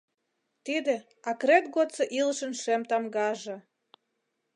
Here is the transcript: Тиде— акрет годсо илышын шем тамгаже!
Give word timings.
Тиде— 0.65 0.95
акрет 1.29 1.65
годсо 1.75 2.03
илышын 2.17 2.53
шем 2.61 2.81
тамгаже! 2.89 3.57